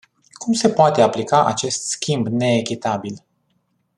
[0.39, 3.23] Cum se poate aplica acest schimb neechitabil?